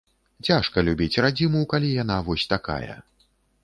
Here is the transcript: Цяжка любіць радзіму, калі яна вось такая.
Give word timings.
Цяжка 0.47 0.85
любіць 0.87 1.21
радзіму, 1.27 1.63
калі 1.77 1.95
яна 2.03 2.19
вось 2.31 2.51
такая. 2.59 2.95